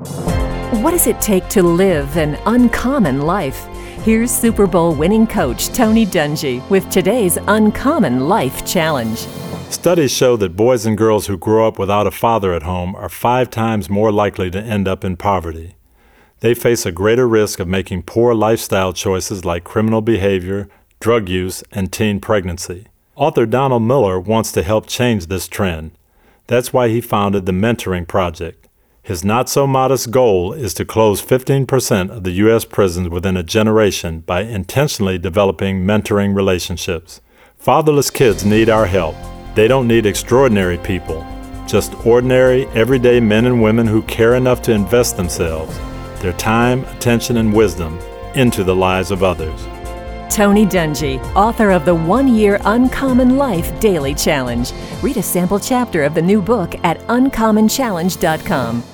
What 0.00 0.92
does 0.92 1.06
it 1.06 1.20
take 1.20 1.46
to 1.48 1.62
live 1.62 2.16
an 2.16 2.38
uncommon 2.46 3.20
life? 3.20 3.66
Here's 4.02 4.30
Super 4.30 4.66
Bowl 4.66 4.94
winning 4.94 5.26
coach 5.26 5.68
Tony 5.68 6.06
Dungy 6.06 6.66
with 6.70 6.88
today's 6.88 7.36
Uncommon 7.48 8.26
Life 8.26 8.64
Challenge. 8.64 9.18
Studies 9.68 10.10
show 10.10 10.38
that 10.38 10.56
boys 10.56 10.86
and 10.86 10.96
girls 10.96 11.26
who 11.26 11.36
grow 11.36 11.68
up 11.68 11.78
without 11.78 12.06
a 12.06 12.10
father 12.10 12.54
at 12.54 12.62
home 12.62 12.96
are 12.96 13.10
five 13.10 13.50
times 13.50 13.90
more 13.90 14.10
likely 14.10 14.50
to 14.50 14.62
end 14.62 14.88
up 14.88 15.04
in 15.04 15.18
poverty. 15.18 15.74
They 16.40 16.54
face 16.54 16.86
a 16.86 16.92
greater 16.92 17.28
risk 17.28 17.60
of 17.60 17.68
making 17.68 18.04
poor 18.04 18.34
lifestyle 18.34 18.94
choices 18.94 19.44
like 19.44 19.64
criminal 19.64 20.00
behavior, 20.00 20.70
drug 21.00 21.28
use, 21.28 21.62
and 21.72 21.92
teen 21.92 22.20
pregnancy. 22.20 22.86
Author 23.16 23.44
Donald 23.44 23.82
Miller 23.82 24.18
wants 24.18 24.50
to 24.52 24.62
help 24.62 24.86
change 24.86 25.26
this 25.26 25.46
trend. 25.46 25.90
That's 26.46 26.72
why 26.72 26.88
he 26.88 27.02
founded 27.02 27.44
the 27.44 27.52
Mentoring 27.52 28.08
Project. 28.08 28.59
His 29.10 29.24
not 29.24 29.48
so 29.48 29.66
modest 29.66 30.12
goal 30.12 30.52
is 30.52 30.72
to 30.74 30.84
close 30.84 31.20
15% 31.20 32.10
of 32.10 32.22
the 32.22 32.30
U.S. 32.30 32.64
prisons 32.64 33.08
within 33.08 33.36
a 33.36 33.42
generation 33.42 34.20
by 34.20 34.42
intentionally 34.42 35.18
developing 35.18 35.84
mentoring 35.84 36.32
relationships. 36.32 37.20
Fatherless 37.58 38.08
kids 38.08 38.44
need 38.44 38.68
our 38.68 38.86
help. 38.86 39.16
They 39.56 39.66
don't 39.66 39.88
need 39.88 40.06
extraordinary 40.06 40.78
people, 40.78 41.26
just 41.66 41.92
ordinary, 42.06 42.68
everyday 42.68 43.18
men 43.18 43.46
and 43.46 43.60
women 43.60 43.88
who 43.88 44.02
care 44.02 44.36
enough 44.36 44.62
to 44.62 44.72
invest 44.72 45.16
themselves, 45.16 45.76
their 46.22 46.34
time, 46.34 46.84
attention, 46.84 47.38
and 47.38 47.52
wisdom 47.52 47.98
into 48.36 48.62
the 48.62 48.76
lives 48.76 49.10
of 49.10 49.24
others. 49.24 49.60
Tony 50.32 50.64
Dungy, 50.64 51.20
author 51.34 51.72
of 51.72 51.84
the 51.84 51.96
One 51.96 52.32
Year 52.32 52.60
Uncommon 52.64 53.36
Life 53.36 53.80
Daily 53.80 54.14
Challenge. 54.14 54.70
Read 55.02 55.16
a 55.16 55.22
sample 55.24 55.58
chapter 55.58 56.04
of 56.04 56.14
the 56.14 56.22
new 56.22 56.40
book 56.40 56.76
at 56.84 57.00
uncommonchallenge.com. 57.08 58.84